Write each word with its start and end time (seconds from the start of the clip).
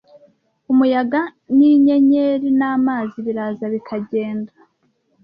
Umuyaga 0.71 1.21
n'inyenyeri 1.57 2.49
n'amazi 2.59 3.17
biraza 3.25 3.65
bikagenda 3.73 4.51